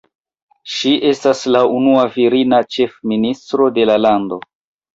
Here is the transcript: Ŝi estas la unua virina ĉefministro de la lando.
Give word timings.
Ŝi 0.75 0.93
estas 1.09 1.43
la 1.57 1.61
unua 1.75 2.07
virina 2.17 2.63
ĉefministro 2.77 3.71
de 3.79 3.89
la 3.95 4.03
lando. 4.09 4.45